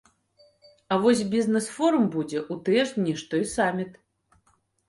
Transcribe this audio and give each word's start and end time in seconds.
А 0.95 0.97
вось 1.03 1.21
бізнес-форум 1.33 2.09
будзе 2.15 2.39
ў 2.39 2.55
тыя 2.71 2.81
ж 2.93 2.99
дні, 2.99 3.13
што 3.25 3.33
і 3.43 3.47
саміт. 3.55 3.91